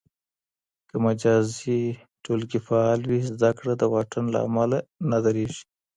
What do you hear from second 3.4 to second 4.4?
کړه د واټن له